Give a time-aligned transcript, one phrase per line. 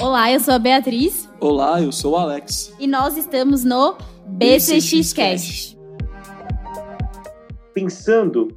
[0.00, 1.28] Olá, eu sou a Beatriz.
[1.38, 2.74] Olá, eu sou o Alex.
[2.80, 5.78] E nós estamos no BCX Cast.
[7.74, 8.48] Pensando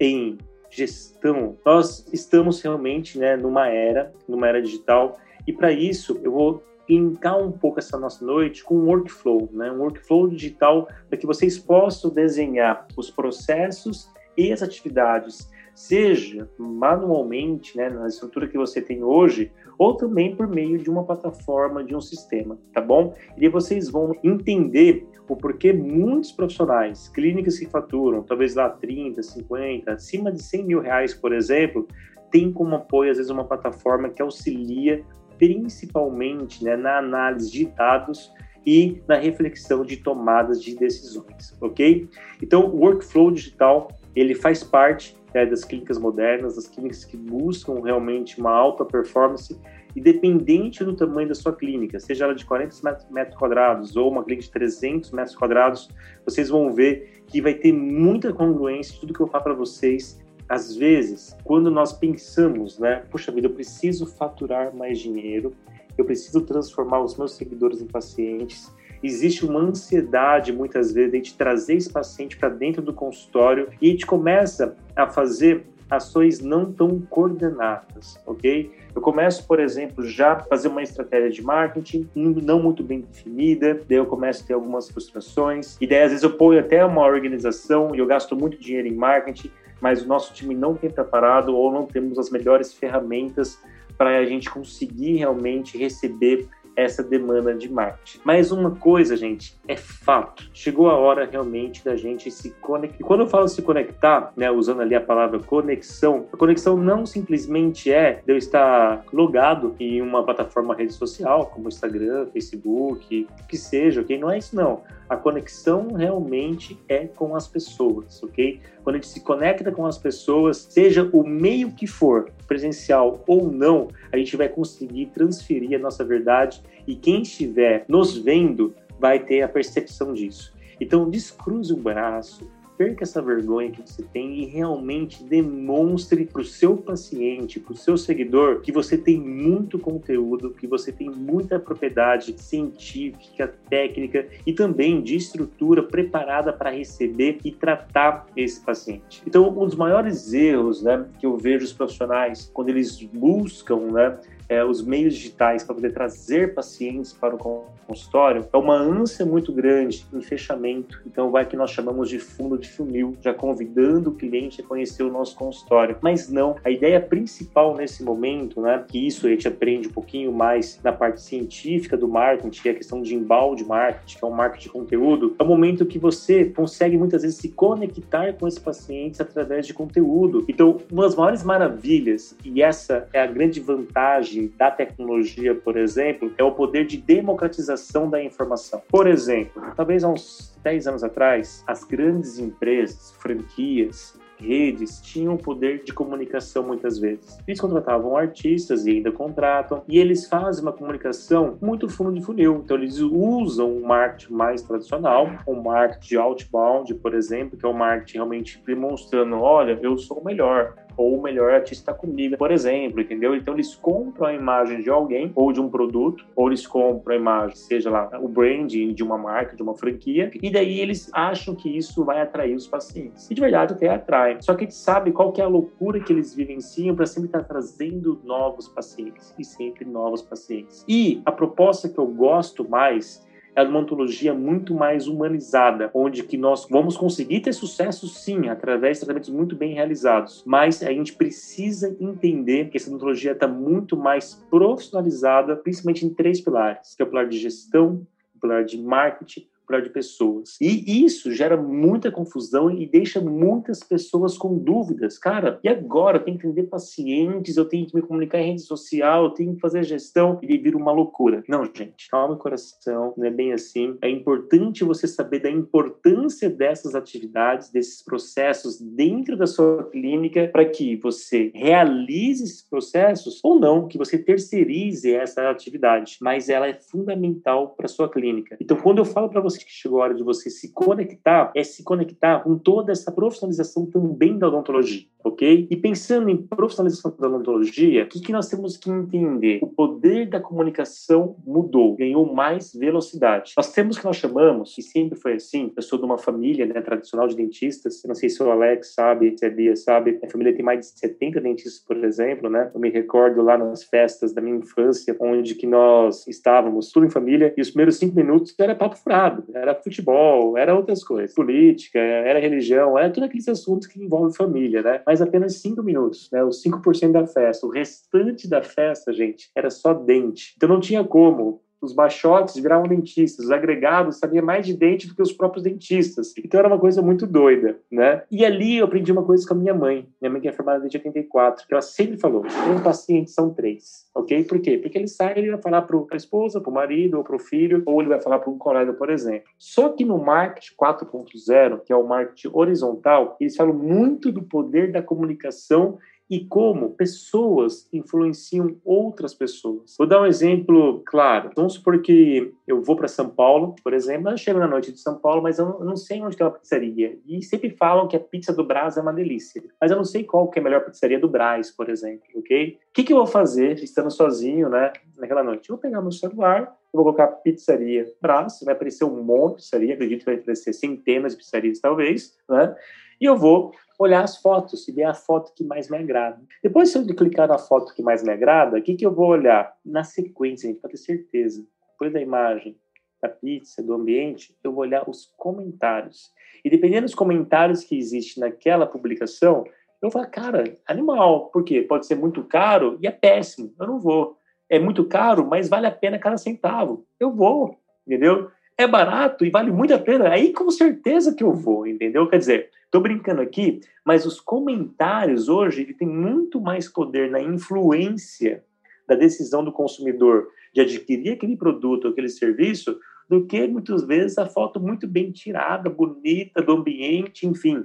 [0.00, 0.36] em
[0.68, 5.16] gestão, nós estamos realmente né, numa era, numa era digital,
[5.46, 9.70] e para isso eu vou linkar um pouco essa nossa noite com um workflow, né?
[9.70, 17.76] um workflow digital para que vocês possam desenhar os processos e as atividades, seja manualmente,
[17.76, 21.96] né, na estrutura que você tem hoje, ou também por meio de uma plataforma, de
[21.96, 23.14] um sistema, tá bom?
[23.38, 29.90] E vocês vão entender o porquê muitos profissionais, clínicas que faturam, talvez lá 30, 50,
[29.90, 31.88] acima de 100 mil reais, por exemplo,
[32.30, 35.02] tem como apoio, às vezes, uma plataforma que auxilia
[35.38, 38.30] principalmente né, na análise de dados
[38.66, 42.06] e na reflexão de tomadas de decisões, ok?
[42.42, 47.80] Então, o workflow digital ele faz parte é, das clínicas modernas, das clínicas que buscam
[47.82, 49.58] realmente uma alta performance,
[49.94, 52.76] independente do tamanho da sua clínica, seja ela de 40
[53.10, 55.88] metros quadrados ou uma clínica de 300 metros quadrados,
[56.24, 60.20] vocês vão ver que vai ter muita congruência tudo que eu falo para vocês.
[60.48, 65.54] Às vezes, quando nós pensamos, né, puxa vida, eu preciso faturar mais dinheiro,
[65.96, 71.74] eu preciso transformar os meus seguidores em pacientes, existe uma ansiedade muitas vezes de trazer
[71.74, 77.00] esse paciente para dentro do consultório e a gente começa a fazer ações não tão
[77.00, 78.70] coordenadas, ok?
[78.94, 83.98] Eu começo, por exemplo, já fazer uma estratégia de marketing não muito bem definida, daí
[83.98, 87.94] eu começo a ter algumas frustrações, e daí às vezes eu ponho até uma organização
[87.94, 91.72] e eu gasto muito dinheiro em marketing, mas o nosso time não tem preparado ou
[91.72, 93.58] não temos as melhores ferramentas
[93.96, 98.20] para a gente conseguir realmente receber essa demanda de marketing.
[98.24, 100.48] Mas uma coisa, gente, é fato.
[100.52, 102.96] Chegou a hora realmente da gente se conectar.
[103.00, 107.04] E quando eu falo se conectar, né, usando ali a palavra conexão, a conexão não
[107.04, 113.56] simplesmente é de eu estar logado em uma plataforma rede social, como Instagram, Facebook, que
[113.56, 114.18] seja, ok?
[114.18, 114.82] Não é isso não.
[115.08, 118.60] A conexão realmente é com as pessoas, ok?
[118.90, 123.48] Quando a gente se conecta com as pessoas, seja o meio que for, presencial ou
[123.48, 129.20] não, a gente vai conseguir transferir a nossa verdade e quem estiver nos vendo vai
[129.20, 130.52] ter a percepção disso.
[130.80, 132.50] Então, descruze o braço,
[132.80, 137.76] perca essa vergonha que você tem e realmente demonstre para o seu paciente, para o
[137.76, 144.54] seu seguidor, que você tem muito conteúdo, que você tem muita propriedade científica, técnica e
[144.54, 149.22] também de estrutura preparada para receber e tratar esse paciente.
[149.26, 154.18] Então, um dos maiores erros né, que eu vejo os profissionais quando eles buscam né,
[154.50, 159.52] é, os meios digitais para poder trazer pacientes para o consultório, é uma ânsia muito
[159.52, 161.00] grande em fechamento.
[161.06, 165.04] Então, vai que nós chamamos de fundo de funil, já convidando o cliente a conhecer
[165.04, 165.96] o nosso consultório.
[166.00, 170.32] Mas não, a ideia principal nesse momento, né, que isso a gente aprende um pouquinho
[170.32, 174.26] mais na parte científica do marketing, que é a questão de embalde marketing, que é
[174.26, 178.48] um marketing de conteúdo, é o momento que você consegue muitas vezes se conectar com
[178.48, 180.44] esses pacientes através de conteúdo.
[180.48, 186.32] Então, uma das maiores maravilhas, e essa é a grande vantagem da tecnologia, por exemplo,
[186.36, 188.82] é o poder de democratização da informação.
[188.88, 195.84] Por exemplo, talvez há uns 10 anos atrás, as grandes empresas, franquias, redes tinham poder
[195.84, 197.38] de comunicação muitas vezes.
[197.46, 202.62] Eles contratavam artistas e ainda contratam, e eles fazem uma comunicação muito fundo de funil.
[202.64, 207.74] Então, eles usam um marketing mais tradicional, um marketing outbound, por exemplo, que é um
[207.74, 213.00] marketing realmente demonstrando: olha, eu sou o melhor, ou o melhor artista comigo, por exemplo,
[213.00, 213.34] entendeu?
[213.34, 217.18] Então eles compram a imagem de alguém ou de um produto, ou eles compram a
[217.18, 221.54] imagem, seja lá o branding de uma marca, de uma franquia, e daí eles acham
[221.54, 223.30] que isso vai atrair os pacientes.
[223.30, 224.36] E de verdade até atrai.
[224.42, 227.28] Só que a gente sabe qual que é a loucura que eles vivenciam para sempre
[227.28, 230.84] estar trazendo novos pacientes e sempre novos pacientes.
[230.86, 236.36] E a proposta que eu gosto mais é uma ontologia muito mais humanizada, onde que
[236.36, 241.14] nós vamos conseguir ter sucesso sim, através de tratamentos muito bem realizados, mas a gente
[241.14, 247.04] precisa entender que essa ontologia está muito mais profissionalizada, principalmente em três pilares, que é
[247.04, 250.56] o pilar de gestão, o pilar de marketing de pessoas.
[250.60, 255.18] E isso gera muita confusão e deixa muitas pessoas com dúvidas.
[255.18, 256.18] Cara, e agora?
[256.18, 259.54] Eu tenho que atender pacientes, eu tenho que me comunicar em rede social, eu tenho
[259.54, 261.42] que fazer gestão e vira uma loucura.
[261.48, 263.96] Não, gente, calma o coração, não é bem assim.
[264.00, 270.64] É importante você saber da importância dessas atividades, desses processos dentro da sua clínica para
[270.64, 276.74] que você realize esses processos ou não, que você terceirize essa atividade, mas ela é
[276.74, 278.56] fundamental para sua clínica.
[278.60, 281.62] Então, quando eu falo para você que chegou a hora de você se conectar, é
[281.62, 285.66] se conectar com toda essa profissionalização também da odontologia ok?
[285.70, 289.58] E pensando em profissionalização da odontologia, o que, que nós temos que entender?
[289.62, 293.54] O poder da comunicação mudou, ganhou mais velocidade.
[293.56, 296.80] Nós temos que nós chamamos, e sempre foi assim, eu sou de uma família né,
[296.80, 300.54] tradicional de dentistas, não sei se o Alex sabe, se a Bia sabe, minha família
[300.54, 302.70] tem mais de 70 dentistas, por exemplo, né?
[302.74, 307.10] Eu me recordo lá nas festas da minha infância, onde que nós estávamos tudo em
[307.10, 311.98] família, e os primeiros cinco minutos era papo furado, era futebol, era outras coisas, política,
[311.98, 315.02] era religião, era tudo aqueles assuntos que envolvem família, né?
[315.06, 316.42] mas apenas cinco minutos, né?
[316.42, 317.66] Os 5% da festa.
[317.66, 320.54] O restante da festa, gente, era só dente.
[320.56, 325.14] Então não tinha como os baixotes viravam dentistas, os agregados sabiam mais de dente do
[325.14, 326.34] que os próprios dentistas.
[326.38, 328.22] Então era uma coisa muito doida, né?
[328.30, 330.80] E ali eu aprendi uma coisa com a minha mãe, minha mãe que é formada
[330.80, 334.44] desde 84, que ela sempre falou: um paciente são três, ok?
[334.44, 334.78] Por quê?
[334.78, 337.38] Porque ele sai ele vai falar para a esposa, para o marido ou para o
[337.38, 339.48] filho, ou ele vai falar para um colega, por exemplo.
[339.58, 344.92] Só que no marketing 4.0, que é o marketing horizontal, eles falam muito do poder
[344.92, 345.98] da comunicação
[346.30, 349.96] e como pessoas influenciam outras pessoas.
[349.98, 351.50] Vou dar um exemplo claro.
[351.56, 355.00] Vamos supor que eu vou para São Paulo, por exemplo, eu chego na noite de
[355.00, 357.18] São Paulo, mas eu não sei onde é uma pizzaria.
[357.26, 359.60] E sempre falam que a pizza do Brás é uma delícia.
[359.80, 362.78] Mas eu não sei qual que é a melhor pizzaria do Brás, por exemplo, ok?
[362.90, 365.68] O que, que eu vou fazer estando sozinho, né, naquela noite?
[365.68, 369.62] Eu vou pegar meu celular, eu vou colocar pizzaria Brás, vai aparecer um monte de
[369.62, 372.76] pizzaria, acredito que vai aparecer centenas de pizzarias, talvez, né?
[373.20, 376.40] E eu vou olhar as fotos e ver a foto que mais me agrada.
[376.62, 379.28] Depois, se eu clicar na foto que mais me agrada, o que, que eu vou
[379.28, 379.74] olhar?
[379.84, 381.62] Na sequência, gente, para ter certeza.
[381.92, 382.78] Depois da imagem,
[383.20, 386.32] da pizza, do ambiente, eu vou olhar os comentários.
[386.64, 389.64] E dependendo dos comentários que existem naquela publicação,
[390.00, 391.50] eu falar, cara, animal.
[391.50, 391.82] Por quê?
[391.82, 393.74] Pode ser muito caro e é péssimo.
[393.78, 394.38] Eu não vou.
[394.68, 397.06] É muito caro, mas vale a pena cada centavo.
[397.18, 397.76] Eu vou,
[398.06, 398.50] entendeu?
[398.80, 400.30] É barato e vale muito a pena.
[400.30, 402.28] Aí com certeza que eu vou, entendeu?
[402.28, 407.40] Quer dizer, Estou brincando aqui, mas os comentários hoje ele tem muito mais poder na
[407.40, 408.64] influência
[409.06, 412.98] da decisão do consumidor de adquirir aquele produto, aquele serviço,
[413.28, 417.80] do que muitas vezes a foto muito bem tirada, bonita do ambiente, enfim.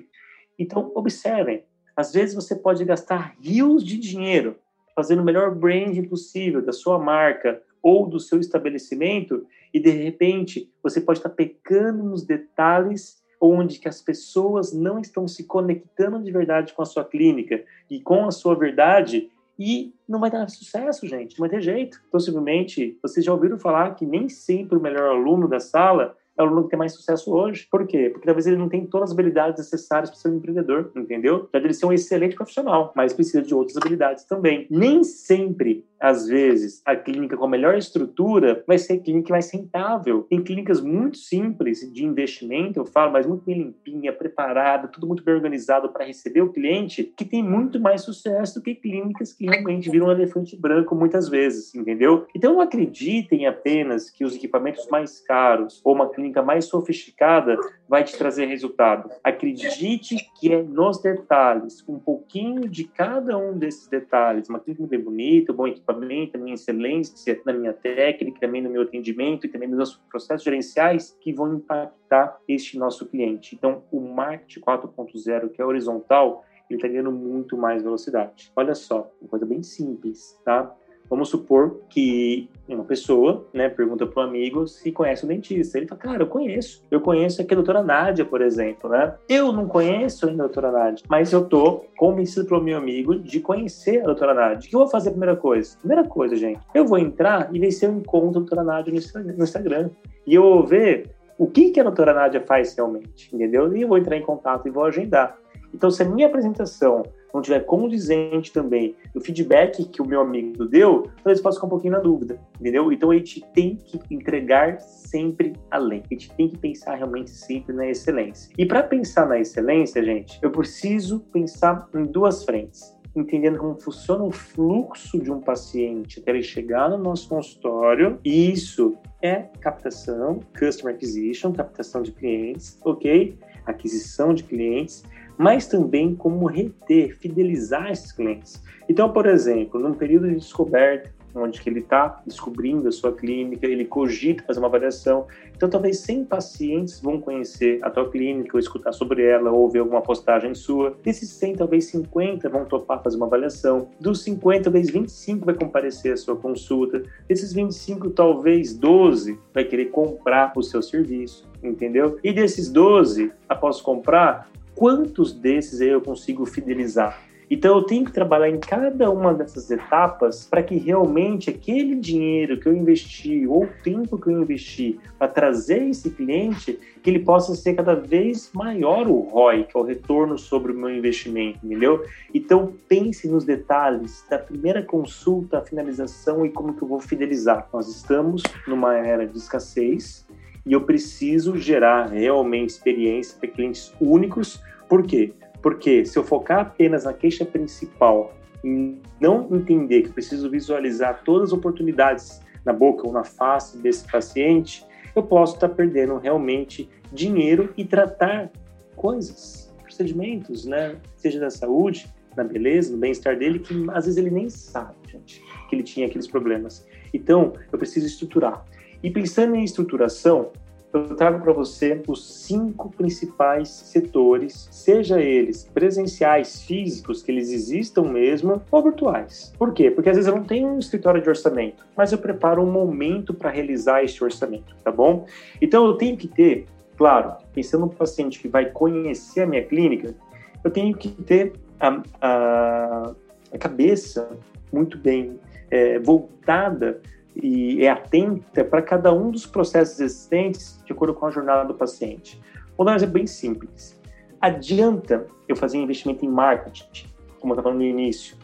[0.58, 1.64] Então, observem,
[1.96, 4.56] às vezes você pode gastar rios de dinheiro
[4.96, 10.68] fazendo o melhor branding possível da sua marca ou do seu estabelecimento e de repente
[10.82, 16.32] você pode estar pecando nos detalhes onde que as pessoas não estão se conectando de
[16.32, 19.30] verdade com a sua clínica e com a sua verdade
[19.60, 22.02] e não vai dar sucesso, gente, não vai ter jeito.
[22.12, 26.48] Possivelmente, vocês já ouviram falar que nem sempre o melhor aluno da sala é o
[26.48, 27.68] aluno que tem mais sucesso hoje.
[27.72, 28.10] Por quê?
[28.10, 31.48] Porque talvez ele não tenha todas as habilidades necessárias para ser um empreendedor, entendeu?
[31.52, 34.68] Pode ele ser um excelente profissional, mas precisa de outras habilidades também.
[34.70, 39.52] Nem sempre às vezes, a clínica com a melhor estrutura vai ser a clínica mais
[39.52, 40.24] rentável.
[40.24, 45.24] Tem clínicas muito simples de investimento, eu falo, mas muito bem limpinha, preparada, tudo muito
[45.24, 49.46] bem organizado para receber o cliente, que tem muito mais sucesso do que clínicas que
[49.46, 52.26] realmente viram um elefante branco muitas vezes, entendeu?
[52.36, 57.58] Então não acreditem apenas que os equipamentos mais caros ou uma clínica mais sofisticada
[57.88, 59.10] vai te trazer resultado.
[59.24, 65.00] Acredite que é nos detalhes, um pouquinho de cada um desses detalhes, uma clínica bem
[65.00, 69.70] bonita, bom equipamento, a minha excelência na minha técnica, também no meu atendimento e também
[69.70, 73.56] nos nossos processos gerenciais que vão impactar este nosso cliente.
[73.56, 78.52] Então, o marketing 4.0, que é horizontal, ele está ganhando muito mais velocidade.
[78.56, 80.76] Olha só, uma coisa bem simples, tá?
[81.10, 85.78] Vamos supor que uma pessoa, né, pergunta para um amigo se conhece o dentista.
[85.78, 86.84] Ele fala, cara, eu conheço.
[86.90, 89.14] Eu conheço aqui a doutora Nádia, por exemplo, né?
[89.30, 93.40] Eu não conheço ainda a doutora Nádia, mas eu tô convencido pelo meu amigo de
[93.40, 94.68] conhecer a doutora Nádia.
[94.68, 95.78] O que eu vou fazer a primeira coisa?
[95.78, 99.44] Primeira coisa, gente, eu vou entrar e ver se eu encontro a doutora Nádia no
[99.44, 99.90] Instagram.
[100.26, 103.76] E eu vou ver o que, que a doutora Nádia faz realmente, entendeu?
[103.76, 105.38] E eu vou entrar em contato e vou agendar.
[105.74, 107.04] Então, se a minha apresentação
[107.36, 111.70] não tiver condizente também do feedback que o meu amigo deu, talvez possa ficar um
[111.70, 112.92] pouquinho na dúvida, entendeu?
[112.92, 116.02] Então a gente tem que entregar sempre além.
[116.10, 118.52] A gente tem que pensar realmente sempre na excelência.
[118.58, 124.26] E para pensar na excelência, gente, eu preciso pensar em duas frentes entendendo como funciona
[124.26, 128.20] o fluxo de um paciente até ele chegar no nosso consultório.
[128.26, 133.38] E isso é captação, customer acquisition, captação de clientes, ok?
[133.66, 135.02] Aquisição de clientes
[135.38, 138.62] mas também como reter, fidelizar esses clientes.
[138.88, 143.68] Então, por exemplo, num período de descoberta, onde que ele está descobrindo a sua clínica,
[143.68, 145.28] ele cogita fazer uma avaliação.
[145.56, 149.80] Então, talvez 100 pacientes vão conhecer a tua clínica, ou escutar sobre ela, ou ver
[149.80, 150.98] alguma postagem sua.
[151.04, 153.90] Desses 100, talvez 50 vão topar fazer uma avaliação.
[154.00, 157.04] Dos 50, talvez 25 vai comparecer à sua consulta.
[157.28, 162.18] Desses 25, talvez 12 vai querer comprar o seu serviço, entendeu?
[162.24, 167.20] E desses 12, após comprar, quantos desses eu consigo fidelizar?
[167.50, 172.60] Então eu tenho que trabalhar em cada uma dessas etapas para que realmente aquele dinheiro
[172.60, 177.20] que eu investi ou o tempo que eu investi para trazer esse cliente, que ele
[177.20, 181.60] possa ser cada vez maior o ROI, que é o retorno sobre o meu investimento,
[181.64, 182.04] entendeu?
[182.34, 187.70] Então pense nos detalhes da primeira consulta, a finalização e como que eu vou fidelizar.
[187.72, 190.26] Nós estamos numa era de escassez
[190.66, 194.60] e eu preciso gerar realmente experiência para clientes únicos.
[194.88, 195.34] Por quê?
[195.62, 201.50] Porque se eu focar apenas na queixa principal e não entender que preciso visualizar todas
[201.50, 207.74] as oportunidades na boca ou na face desse paciente, eu posso estar perdendo realmente dinheiro
[207.78, 208.52] e tratar
[208.96, 210.98] coisas, procedimentos, né?
[211.16, 215.42] Seja da saúde, na beleza, no bem-estar dele, que às vezes ele nem sabe, gente,
[215.70, 216.86] que ele tinha aqueles problemas.
[217.14, 218.66] Então, eu preciso estruturar.
[219.02, 220.52] E pensando em estruturação,
[220.96, 228.04] eu trago para você os cinco principais setores, seja eles presenciais, físicos, que eles existam
[228.04, 229.54] mesmo, ou virtuais.
[229.58, 229.92] Por quê?
[229.92, 233.34] Porque às vezes eu não tenho um escritório de orçamento, mas eu preparo um momento
[233.34, 235.26] para realizar esse orçamento, tá bom?
[235.62, 236.66] Então eu tenho que ter,
[236.98, 240.16] claro, pensando no paciente que vai conhecer a minha clínica,
[240.64, 243.12] eu tenho que ter a, a,
[243.54, 244.30] a cabeça
[244.72, 247.02] muito bem é, voltada
[247.36, 251.74] e é atenta para cada um dos processos existentes de acordo com a jornada do
[251.74, 252.40] paciente.
[252.78, 254.00] Vou dar um exemplo bem simples.
[254.40, 257.08] Adianta eu fazer investimento em marketing,
[257.40, 258.38] como eu estava no início,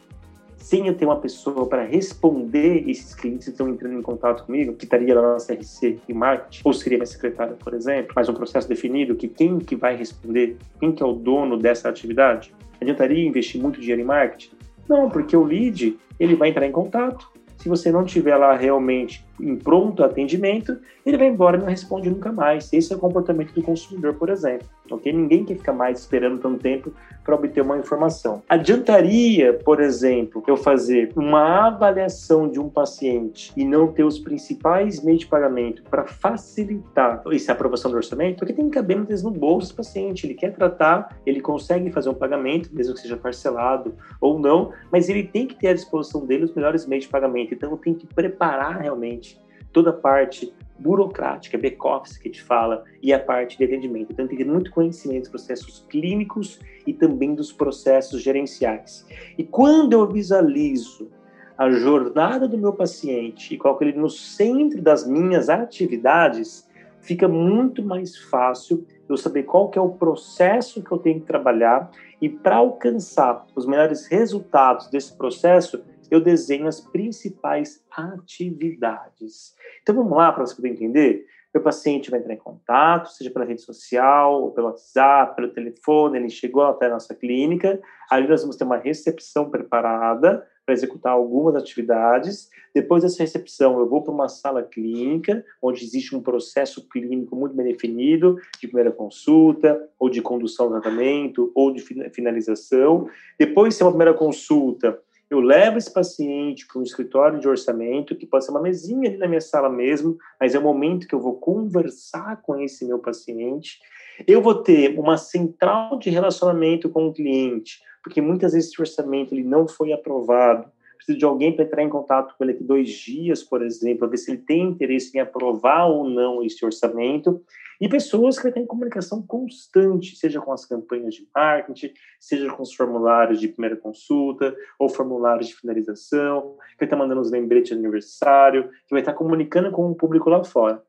[0.58, 4.74] sem eu ter uma pessoa para responder esses clientes que estão entrando em contato comigo,
[4.74, 8.34] que estaria lá na CRC em marketing, ou seria minha secretária, por exemplo, mas um
[8.34, 12.54] processo definido que quem que vai responder, quem que é o dono dessa atividade?
[12.80, 14.52] Adiantaria investir muito dinheiro em marketing?
[14.88, 17.31] Não, porque o lead, ele vai entrar em contato,
[17.62, 22.10] se você não tiver lá realmente em pronto atendimento, ele vai embora e não responde
[22.10, 22.72] nunca mais.
[22.72, 24.68] Esse é o comportamento do consumidor, por exemplo.
[24.90, 25.12] Ok?
[25.12, 26.94] Ninguém quer ficar mais esperando tanto tempo
[27.24, 28.42] para obter uma informação.
[28.50, 35.02] Adiantaria, por exemplo, eu fazer uma avaliação de um paciente e não ter os principais
[35.04, 38.40] meios de pagamento para facilitar essa aprovação do orçamento?
[38.40, 40.26] Porque tem que caber muitas no bolso do paciente.
[40.26, 45.08] Ele quer tratar, ele consegue fazer um pagamento, mesmo que seja parcelado ou não, mas
[45.10, 47.54] ele tem que ter à disposição dele os melhores meios de pagamento.
[47.54, 49.31] Então, tenho que preparar realmente
[49.72, 54.12] toda a parte burocrática, back-office que te fala, e a parte de atendimento.
[54.12, 59.06] Então, tem que ter muito conhecimento dos processos clínicos e também dos processos gerenciais.
[59.38, 61.10] E quando eu visualizo
[61.58, 66.68] a jornada do meu paciente e coloco ele no centro das minhas atividades,
[67.02, 71.28] fica muito mais fácil eu saber qual que é o processo que eu tenho que
[71.28, 79.56] trabalhar e para alcançar os melhores resultados desse processo, eu desenho as principais atividades.
[79.82, 81.26] Então vamos lá para você poder entender.
[81.54, 86.18] Meu paciente vai entrar em contato, seja pela rede social, ou pelo WhatsApp, pelo telefone,
[86.18, 87.80] ele chegou até a nossa clínica.
[88.10, 92.50] Ali nós vamos ter uma recepção preparada para executar algumas atividades.
[92.74, 97.56] Depois dessa recepção, eu vou para uma sala clínica, onde existe um processo clínico muito
[97.56, 103.10] bem definido, de primeira consulta, ou de condução do tratamento, ou de finalização.
[103.38, 104.98] Depois, se é uma primeira consulta,
[105.32, 109.18] eu levo esse paciente para um escritório de orçamento, que pode ser uma mesinha ali
[109.18, 113.00] na minha sala mesmo, mas é o momento que eu vou conversar com esse meu
[113.00, 113.80] paciente.
[114.28, 119.34] Eu vou ter uma central de relacionamento com o cliente, porque muitas vezes esse orçamento
[119.34, 120.70] ele não foi aprovado.
[121.02, 124.10] Preciso de alguém para entrar em contato com ele aqui dois dias, por exemplo, para
[124.10, 127.44] ver se ele tem interesse em aprovar ou não esse orçamento.
[127.82, 132.72] E pessoas que têm comunicação constante, seja com as campanhas de marketing, seja com os
[132.76, 137.80] formulários de primeira consulta ou formulários de finalização, que vai estar mandando os lembretes de
[137.80, 140.84] aniversário, que vai estar comunicando com o público lá fora.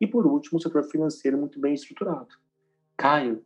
[0.00, 2.28] E por último, o setor financeiro muito bem estruturado.
[2.96, 3.42] Caio,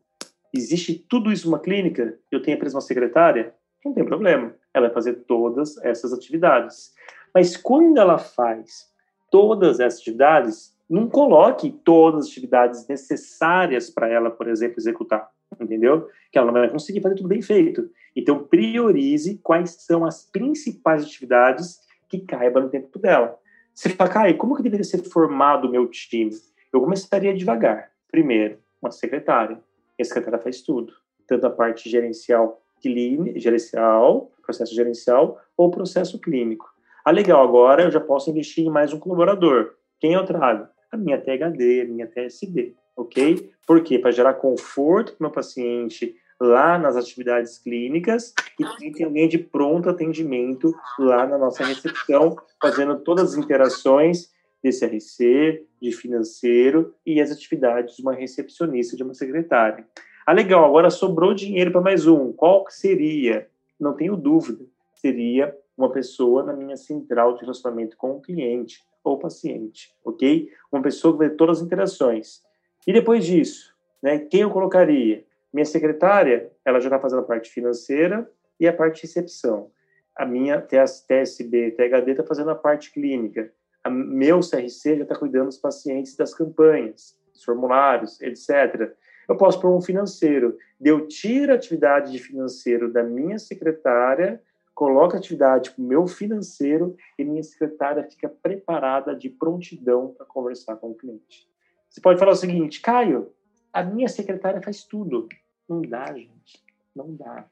[0.55, 2.17] existe tudo isso numa clínica?
[2.31, 3.53] Eu tenho apenas uma secretária?
[3.85, 4.55] Não tem problema.
[4.79, 6.95] Ela vai fazer todas essas atividades.
[7.35, 8.91] Mas quando ela faz
[9.31, 15.29] todas essas atividades, não coloque todas as atividades necessárias para ela, por exemplo, executar,
[15.61, 16.09] entendeu?
[16.33, 17.91] Que ela não vai conseguir fazer tudo bem feito.
[18.17, 23.39] Então, priorize quais são as principais atividades que caibam no tempo dela.
[23.75, 26.31] Você fala, Caio, como que deveria ser formado o meu time?
[26.73, 27.91] Eu começaria devagar.
[28.11, 29.61] Primeiro, uma secretária.
[30.01, 30.93] A secretária faz tudo.
[31.27, 36.67] Tanto a parte gerencial, gerencial, processo gerencial, ou processo clínico.
[37.05, 39.75] Ah, legal, agora eu já posso investir em mais um colaborador.
[40.01, 40.67] Quem eu trago?
[40.91, 43.53] A minha THD, a minha TSD, ok?
[43.67, 43.99] Por quê?
[43.99, 48.33] Para gerar conforto para o meu paciente lá nas atividades clínicas
[48.81, 54.31] e tem alguém de pronto atendimento lá na nossa recepção, fazendo todas as interações
[54.65, 59.87] de CRC, de financeiro e as atividades de uma recepcionista, de uma secretária.
[60.27, 62.33] Ah, legal, agora sobrou dinheiro para mais um.
[62.33, 63.49] Qual seria?
[63.79, 64.65] Não tenho dúvida.
[64.95, 70.51] Seria uma pessoa na minha central de relacionamento com o cliente ou paciente, ok?
[70.73, 72.43] Uma pessoa que vê todas as interações.
[72.87, 75.25] E depois disso, né, quem eu colocaria?
[75.53, 79.71] Minha secretária, ela já está fazendo a parte financeira e a parte de recepção.
[80.17, 83.53] A minha TSB, THD está fazendo a parte clínica.
[83.85, 88.93] A meu CRC já está cuidando dos pacientes das campanhas, dos formulários, etc.
[89.29, 90.57] Eu posso pôr um financeiro.
[90.81, 94.43] Eu tiro a atividade de financeiro da minha secretária
[94.79, 100.25] coloca a atividade para o meu financeiro e minha secretária fica preparada de prontidão para
[100.25, 101.51] conversar com o cliente.
[101.91, 103.33] Você pode falar o seguinte, Caio,
[103.73, 105.29] a minha secretária faz tudo.
[105.69, 106.65] Não dá, gente.
[106.95, 107.45] Não dá.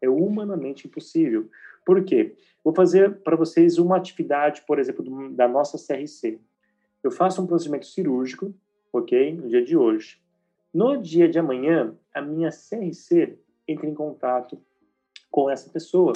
[0.00, 1.48] É humanamente impossível.
[1.86, 2.34] Por quê?
[2.64, 6.40] Vou fazer para vocês uma atividade, por exemplo, da nossa CRC.
[7.00, 8.52] Eu faço um procedimento cirúrgico,
[8.92, 9.36] ok?
[9.36, 10.20] No dia de hoje.
[10.72, 13.38] No dia de amanhã, a minha CRC
[13.68, 14.58] entra em contato
[15.30, 16.12] com essa pessoa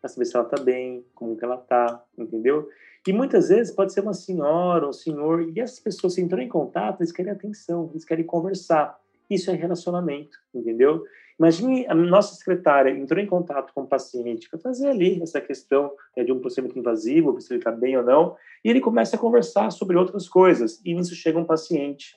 [0.00, 2.68] para saber se ela está bem, como que ela está, entendeu?
[3.06, 6.48] E muitas vezes pode ser uma senhora, um senhor, e essas pessoas se entram em
[6.48, 8.98] contato, eles querem atenção, eles querem conversar.
[9.30, 11.04] Isso é relacionamento, entendeu?
[11.38, 15.92] Imagine a nossa secretária entrou em contato com o paciente para fazer ali essa questão
[16.16, 19.18] né, de um procedimento invasivo, se ele está bem ou não, e ele começa a
[19.18, 22.16] conversar sobre outras coisas, e nisso chega um paciente,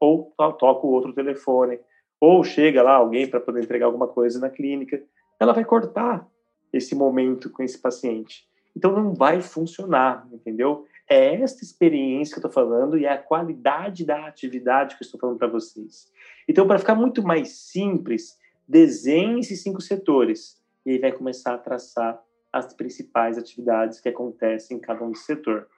[0.00, 1.78] ou toca o outro telefone,
[2.18, 5.02] ou chega lá alguém para poder entregar alguma coisa na clínica,
[5.38, 6.26] ela vai cortar
[6.72, 8.48] esse momento com esse paciente.
[8.76, 10.86] Então não vai funcionar, entendeu?
[11.08, 15.06] É esta experiência que eu estou falando e é a qualidade da atividade que eu
[15.06, 16.10] estou falando para vocês.
[16.48, 21.58] Então, para ficar muito mais simples, desenhe esses cinco setores e aí vai começar a
[21.58, 25.68] traçar as principais atividades que acontecem em cada um setor.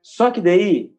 [0.00, 0.94] Só que daí,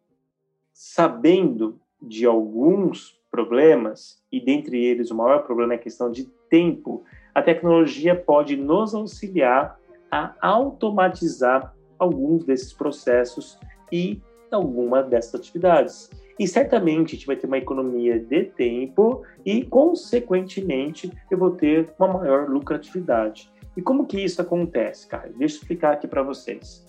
[0.71, 7.03] sabendo de alguns problemas, e dentre eles o maior problema é a questão de tempo,
[7.33, 9.79] a tecnologia pode nos auxiliar
[10.11, 13.59] a automatizar alguns desses processos
[13.91, 14.19] e
[14.51, 16.09] alguma dessas atividades.
[16.39, 21.93] E certamente a gente vai ter uma economia de tempo e, consequentemente, eu vou ter
[21.99, 23.51] uma maior lucratividade.
[23.75, 25.29] E como que isso acontece, cara?
[25.35, 26.87] Deixa eu explicar aqui para vocês.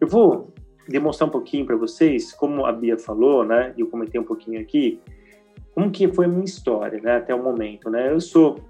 [0.00, 0.52] Eu vou
[0.88, 3.74] demonstrar um pouquinho para vocês, como a Bia falou, né?
[3.76, 5.00] Eu comentei um pouquinho aqui,
[5.74, 7.16] como que foi a minha história, né?
[7.16, 8.12] Até o momento, né?
[8.12, 8.60] Eu sou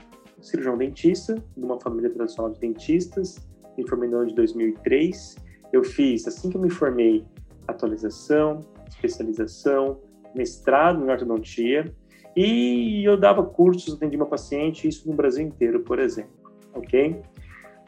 [0.41, 3.47] cirurgião dentista, de uma família tradicional de dentistas,
[3.77, 5.37] me formei no ano de 2003.
[5.73, 7.25] Eu fiz, assim que eu me formei,
[7.67, 10.01] atualização, especialização,
[10.35, 11.93] mestrado em ortodontia,
[12.37, 16.33] e eu dava cursos, atendi uma paciente, isso no Brasil inteiro, por exemplo,
[16.75, 17.21] ok?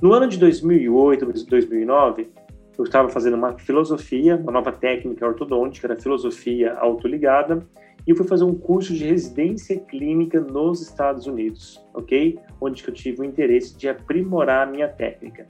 [0.00, 2.30] No ano de 2008, 2009,
[2.78, 7.66] eu estava fazendo uma filosofia, uma nova técnica ortodôntica, era filosofia autoligada,
[8.06, 12.38] e eu fui fazer um curso de residência clínica nos Estados Unidos, ok?
[12.60, 15.46] Onde eu tive o interesse de aprimorar a minha técnica.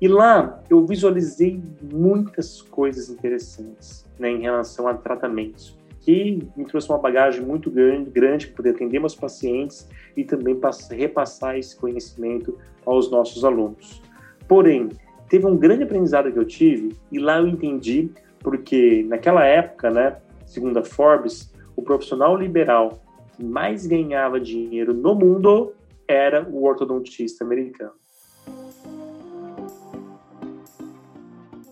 [0.00, 1.60] E lá eu visualizei
[1.92, 8.08] muitas coisas interessantes né, em relação a tratamentos, que me trouxe uma bagagem muito grande,
[8.10, 10.56] grande para poder atender meus pacientes e também
[10.90, 14.00] repassar esse conhecimento aos nossos alunos.
[14.46, 14.88] Porém,
[15.28, 18.10] teve um grande aprendizado que eu tive e lá eu entendi
[18.40, 23.02] porque naquela época, né, segundo a Forbes, o profissional liberal
[23.36, 25.74] que mais ganhava dinheiro no mundo
[26.06, 27.92] era o ortodontista americano.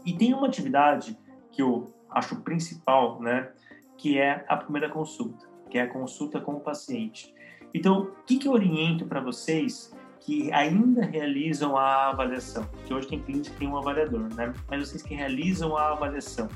[0.05, 1.19] E tem uma atividade
[1.51, 3.51] que eu acho principal, né,
[3.97, 7.35] que é a primeira consulta, que é a consulta com o paciente.
[7.75, 9.93] Então, o que, que eu oriento para vocês
[10.27, 12.69] que ainda realizam a avaliação?
[12.85, 14.53] Que hoje tem cliente que tem um avaliador, né?
[14.69, 16.49] Mas vocês que realizam a avaliação,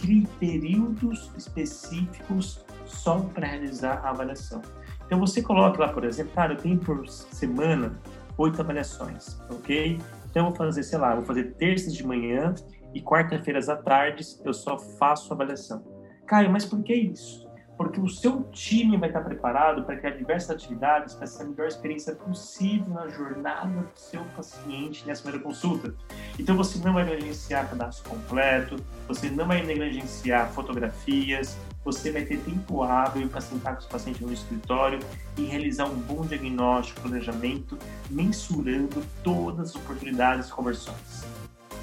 [0.00, 4.62] crie períodos específicos só para realizar a avaliação.
[5.04, 8.00] Então você coloca lá, por exemplo, cara, eu tenho por semana
[8.38, 9.98] oito avaliações, ok?
[10.30, 12.54] Então eu vou fazer, sei lá, vou fazer terças de manhã
[12.94, 15.82] e quarta-feiras à tarde eu só faço avaliação.
[16.28, 17.47] Caio, mas por que isso?
[17.78, 21.68] Porque o seu time vai estar preparado para criar diversas atividades para ser a melhor
[21.68, 25.94] experiência possível na jornada do seu paciente nessa primeira consulta.
[26.36, 32.40] Então você não vai negligenciar cadastro completo, você não vai negligenciar fotografias, você vai ter
[32.40, 34.98] tempo hábil para sentar com os pacientes no escritório
[35.36, 37.78] e realizar um bom diagnóstico, planejamento,
[38.10, 41.24] mensurando todas as oportunidades e conversões.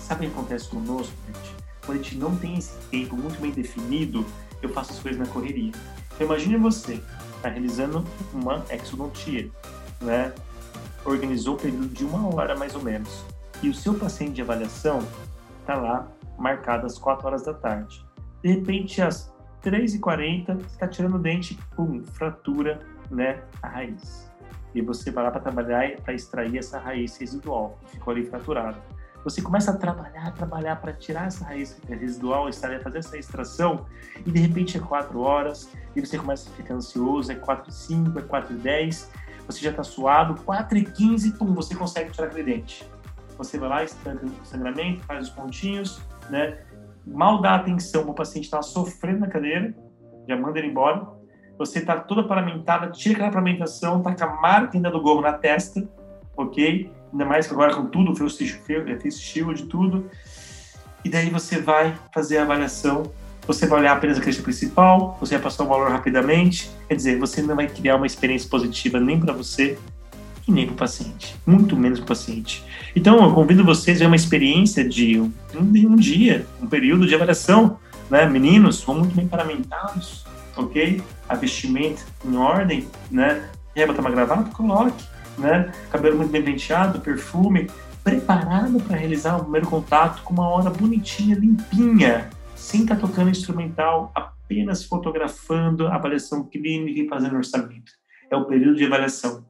[0.01, 1.55] Sabe o que acontece conosco, gente?
[1.85, 4.25] Quando a gente não tem esse tempo muito bem definido,
[4.65, 5.71] eu faço as coisas na correria.
[6.13, 7.01] Então, imagine você
[7.35, 9.49] está realizando uma exodontia,
[10.01, 10.33] né?
[11.03, 13.23] Organizou o período de uma hora mais ou menos.
[13.61, 14.99] E o seu paciente de avaliação
[15.61, 18.05] está lá marcado às 4 horas da tarde.
[18.43, 23.41] De repente, às 3h40, você está tirando o dente, pum, fratura, né?
[23.61, 24.31] A raiz.
[24.73, 28.77] E você vai lá para trabalhar para extrair essa raiz residual que ficou ali fraturada
[29.25, 33.87] você começa a trabalhar, trabalhar para tirar essa raiz residual, fazer essa extração,
[34.23, 37.73] e de repente é 4 horas, e você começa a ficar ansioso, é 4 e
[37.73, 39.11] 5, é 4 e 10,
[39.47, 42.87] você já está suado, 4 e 15, pum, você consegue tirar aquele dente.
[43.35, 46.59] Você vai lá, estanca o sangramento, faz os pontinhos, né?
[47.03, 49.73] Mal dá atenção, o paciente está sofrendo na cadeira,
[50.29, 51.07] já manda ele embora.
[51.57, 55.33] Você está toda paramentada, tira aquela paramentação, tá com a marca ainda do gorro na
[55.33, 55.81] testa,
[56.35, 56.91] ok?
[57.15, 60.09] ainda mais que agora com tudo, face shield, tudo.
[61.03, 63.11] E daí você vai fazer a avaliação,
[63.47, 67.17] você vai olhar apenas a questão principal, você vai passar o valor rapidamente, quer dizer,
[67.17, 69.77] você não vai criar uma experiência positiva nem para você
[70.47, 72.63] e nem para o paciente, muito menos para o paciente.
[72.95, 77.79] Então, eu convido vocês a uma experiência de um, um dia, um período de avaliação,
[78.09, 78.25] né?
[78.25, 81.01] Meninos, vão muito bem paramentados, ok?
[81.29, 83.49] A vestimenta em ordem, né?
[83.73, 84.49] Quer botar uma gravata?
[84.51, 85.71] Coloque né?
[85.91, 87.69] Cabelo muito bem penteado, perfume,
[88.03, 93.29] preparado para realizar o primeiro contato com uma hora bonitinha, limpinha, sem estar tá tocando
[93.29, 97.91] instrumental, apenas fotografando avaliação clínica e fazendo orçamento.
[98.29, 99.45] É o período de avaliação.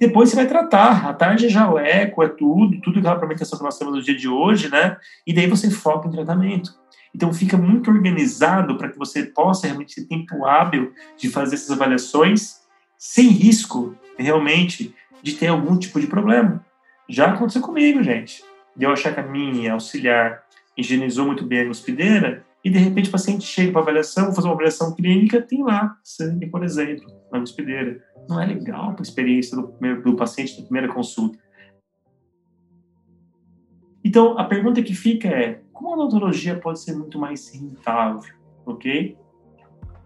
[0.00, 3.58] Depois você vai tratar, a tarde é já o eco, é tudo, tudo aquela alimentação
[3.58, 4.96] que nós temos no dia de hoje, né?
[5.26, 6.70] E daí você foca em tratamento.
[7.12, 11.72] Então fica muito organizado para que você possa realmente ter tempo hábil de fazer essas
[11.72, 12.60] avaliações
[12.96, 16.64] sem risco, realmente, de ter algum tipo de problema.
[17.08, 18.44] Já aconteceu comigo, gente.
[18.76, 20.42] De eu achar que a minha auxiliar
[20.76, 24.54] higienizou muito bem a hospedeira e de repente o paciente chega para avaliação, fazer uma
[24.54, 28.02] avaliação clínica, tem lá sangue, por exemplo, na hospedeira.
[28.28, 31.38] Não é legal para a experiência do, primeiro, do paciente na primeira consulta.
[34.04, 38.32] Então, a pergunta que fica é: como a odontologia pode ser muito mais rentável?
[38.66, 39.16] Ok?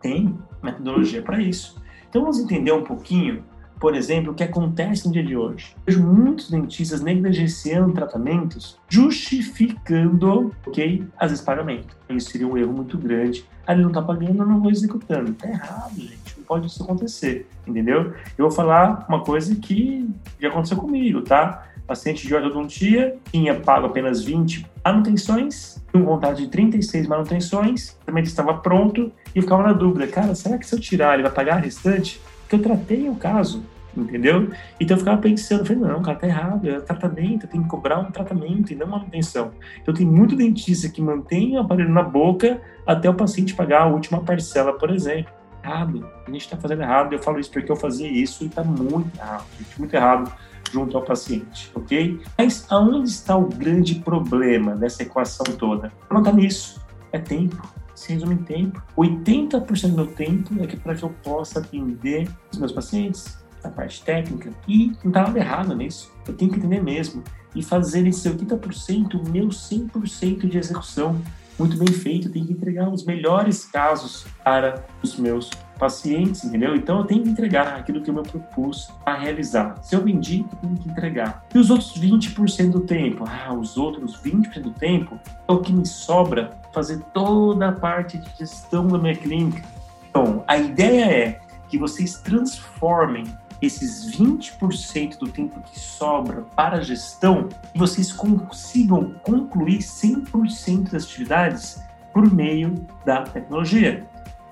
[0.01, 1.81] Tem metodologia para isso.
[2.09, 3.45] Então, vamos entender um pouquinho
[3.83, 5.75] por exemplo, o que acontece no dia de hoje.
[5.85, 11.97] Vejo muitos dentistas negligenciando tratamentos, justificando, ok, às vezes pagamento.
[12.09, 13.45] Isso seria um erro muito grande.
[13.67, 15.33] Ah, ele não está pagando, eu não vou executando.
[15.33, 16.39] Tá errado, gente.
[16.39, 18.15] Não pode isso acontecer, entendeu?
[18.39, 21.67] Eu vou falar uma coisa que já aconteceu comigo, tá?
[21.85, 28.55] Paciente de ortodontia tinha pago apenas 20 manutenções, com vontade de 36 manutenções, também estava
[28.55, 31.59] pronto e ficava na dúvida, cara, será que se eu tirar ele vai pagar a
[31.59, 32.21] restante?
[32.53, 33.63] Porque eu tratei o caso
[33.95, 34.51] entendeu?
[34.81, 38.11] Então eu ficava pensando, falei, não, cara, tá errado, é tratamento, tem que cobrar um
[38.11, 39.53] tratamento e não manutenção.
[39.83, 43.87] Então tem muito dentista que mantém o aparelho na boca até o paciente pagar a
[43.89, 45.31] última parcela, por exemplo.
[45.63, 48.65] Errado, a gente está fazendo errado, eu falo isso porque eu fazia isso e está
[48.65, 50.33] muito errado, gente, muito errado
[50.73, 52.19] junto ao paciente, ok?
[52.39, 55.93] Mas aonde está o grande problema dessa equação toda?
[56.11, 56.81] Não está nisso,
[57.13, 57.63] é tempo
[58.03, 58.83] se resume em tempo.
[58.97, 64.03] 80% do meu tempo é para que eu possa atender os meus pacientes, a parte
[64.03, 64.51] técnica.
[64.67, 66.13] E não está nada errado nisso.
[66.27, 67.23] Eu tenho que entender mesmo.
[67.55, 71.21] E fazer esse 80% o meu 100% de execução.
[71.59, 72.31] Muito bem feito.
[72.31, 75.51] Tenho que entregar os melhores casos para os meus
[75.83, 76.77] pacientes, entendeu?
[76.77, 79.75] Então eu tenho que entregar aquilo que eu me propus a realizar.
[79.83, 81.45] Se eu vendi, eu tenho que entregar.
[81.53, 83.25] E os outros 20% do tempo?
[83.27, 85.19] Ah, os outros 20% do tempo
[85.49, 89.61] é o que me sobra fazer toda a parte de gestão da minha clínica.
[90.09, 93.25] Então, a ideia é que vocês transformem
[93.61, 101.03] esses 20% do tempo que sobra para a gestão e vocês consigam concluir 100% das
[101.03, 104.07] atividades por meio da tecnologia.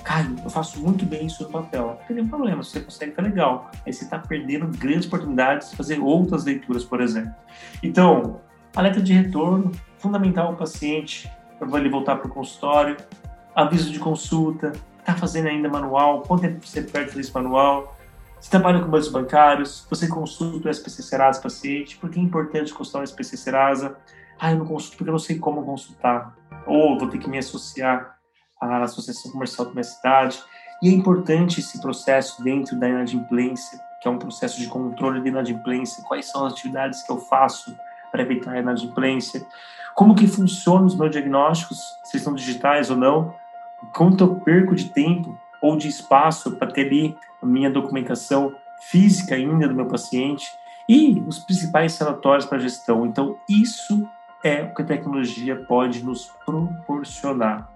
[0.04, 1.86] Caio, eu faço muito bem isso no papel.
[1.88, 3.70] Não tem nenhum problema, se você consegue, tá legal.
[3.86, 7.34] Aí você está perdendo grandes oportunidades de fazer outras leituras, por exemplo.
[7.82, 8.40] Então,
[8.74, 12.96] alerta de retorno, fundamental o paciente, para ele voltar para o consultório,
[13.54, 17.96] aviso de consulta, está fazendo ainda manual, quanto tempo você perde fazer esse manual,
[18.40, 22.72] você trabalha com bancos bancários, você consulta o SPC Serasa paciente, por que é importante
[22.72, 23.96] consultar o SPC Serasa?
[24.38, 26.34] Ah, eu não consulto porque eu não sei como consultar.
[26.66, 28.18] Ou vou ter que me associar
[28.60, 30.42] à associação comercial da minha cidade.
[30.82, 35.28] E é importante esse processo dentro da inadimplência, que é um processo de controle de
[35.28, 36.02] inadimplência.
[36.04, 37.76] Quais são as atividades que eu faço
[38.10, 39.46] para evitar a inadimplência?
[39.94, 43.34] Como que funcionam os meus diagnósticos, se são digitais ou não?
[43.94, 49.34] Quanto eu perco de tempo ou de espaço para ter ali a minha documentação física
[49.34, 50.50] ainda do meu paciente
[50.88, 53.06] e os principais relatórios para gestão.
[53.06, 54.08] Então, isso
[54.42, 57.68] é o que a tecnologia pode nos proporcionar.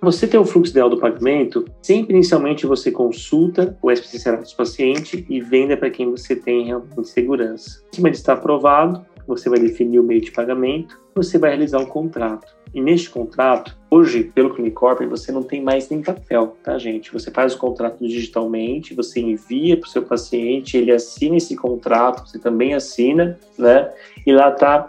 [0.00, 5.26] Você ter o fluxo ideal do pagamento, sempre inicialmente você consulta o especialista do paciente
[5.28, 7.82] e venda para quem você tem realmente segurança.
[7.92, 11.80] Em cima de estar aprovado, você vai definir o meio de pagamento, você vai realizar
[11.80, 12.46] o contrato.
[12.72, 17.12] E neste contrato, hoje, pelo Clinicorp, você não tem mais nem papel, tá, gente?
[17.12, 22.28] Você faz o contrato digitalmente, você envia para o seu paciente, ele assina esse contrato,
[22.28, 23.90] você também assina, né?
[24.24, 24.86] E lá tá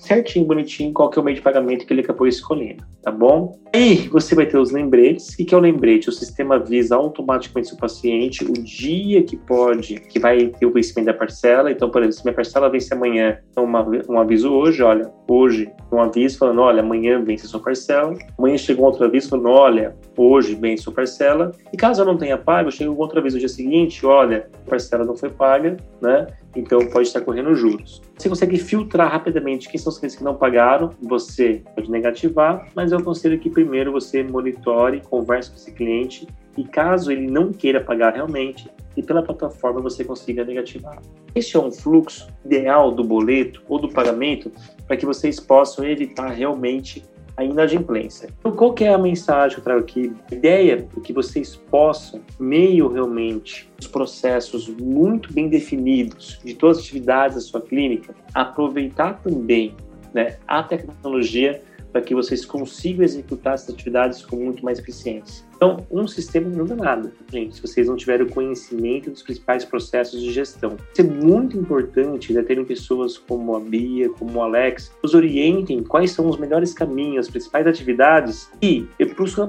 [0.00, 3.58] certinho, bonitinho, qual que é o meio de pagamento que ele acabou escolhendo, tá bom?
[3.72, 5.34] Aí você vai ter os lembretes.
[5.34, 6.08] O que é o lembrete?
[6.08, 11.06] O sistema avisa automaticamente seu paciente o dia que pode, que vai ter o vencimento
[11.06, 11.70] da parcela.
[11.70, 15.70] Então, por exemplo, se minha parcela vence amanhã, então uma, um aviso hoje, olha, hoje
[15.92, 18.14] um aviso falando, olha, amanhã vence a sua parcela.
[18.36, 21.52] Amanhã chega um outro aviso falando, olha, hoje vence a sua parcela.
[21.72, 24.70] E caso eu não tenha pago, chega um outro aviso no dia seguinte, olha, a
[24.70, 26.26] parcela não foi paga, né?
[26.56, 28.02] Então pode estar correndo juros.
[28.16, 32.92] Você consegue filtrar rapidamente quem são os clientes que não pagaram, você pode negativar, mas
[32.92, 37.80] eu aconselho que primeiro você monitore, converse com esse cliente e caso ele não queira
[37.80, 41.00] pagar realmente, e pela plataforma você consiga negativar.
[41.34, 44.50] Este é um fluxo ideal do boleto ou do pagamento
[44.86, 47.04] para que vocês possam evitar realmente
[47.36, 48.28] a inadimplência.
[48.40, 50.12] Então, qual que é a mensagem que eu trago aqui?
[50.30, 56.78] A ideia é que vocês possam, meio realmente os processos muito bem definidos de todas
[56.78, 59.74] as atividades da sua clínica, aproveitar também
[60.12, 65.44] né, a tecnologia para que vocês consigam executar essas atividades com muito mais eficiência.
[65.60, 69.62] Então, um sistema não dá nada, gente, se vocês não tiverem o conhecimento dos principais
[69.62, 70.78] processos de gestão.
[70.90, 75.82] Isso é muito importante né, terem pessoas como a Bia, como o Alex, nos orientem
[75.82, 78.88] quais são os melhores caminhos, as principais atividades e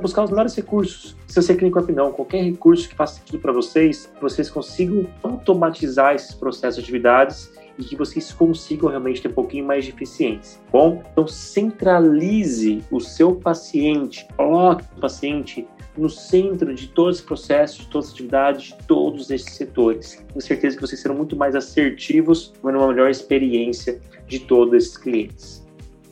[0.01, 1.15] buscar, os melhores recursos.
[1.27, 6.35] Se você clica não, qualquer recurso que faça sentido para vocês, vocês consigam automatizar esses
[6.35, 10.59] processos de atividades e que vocês consigam realmente ter um pouquinho mais de eficiência.
[10.71, 17.79] Bom, então centralize o seu paciente, coloque o paciente no centro de todos os processos,
[17.79, 20.23] de todas as atividades, de todos esses setores.
[20.27, 24.97] Tenho certeza que vocês serão muito mais assertivos, tendo uma melhor experiência de todos esses
[24.97, 25.60] clientes.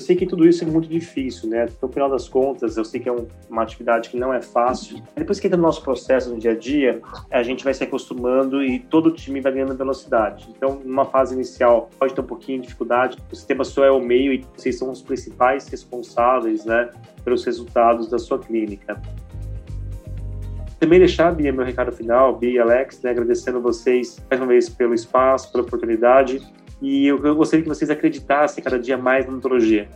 [0.10, 1.68] Sei que tudo isso é muito difícil, né?
[1.80, 5.04] No final das contas, eu sei que é um, uma atividade que não é fácil.
[5.16, 8.64] Depois que entra no nosso processo no dia a dia, a gente vai se acostumando
[8.64, 10.50] e todo o time vai ganhando velocidade.
[10.50, 13.20] Então, numa fase inicial, pode ter um pouquinho de dificuldade.
[13.32, 16.90] O sistema só é o meio e vocês são os principais responsáveis, né,
[17.24, 19.00] pelos resultados da sua clínica.
[20.80, 24.70] Também deixar, Bia, meu recado final, Bia e Alex, né, agradecendo vocês mais uma vez
[24.70, 26.42] pelo espaço, pela oportunidade.
[26.82, 29.90] E eu, eu gostaria que vocês acreditassem cada dia mais na odontologia.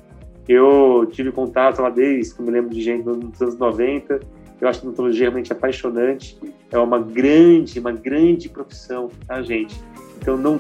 [0.48, 4.20] Eu tive contato lá desde que eu me lembro de gente nos anos 90.
[4.60, 6.38] Eu acho a odontologia é realmente apaixonante.
[6.72, 9.80] É uma grande, uma grande profissão, tá, gente?
[10.18, 10.60] Então, não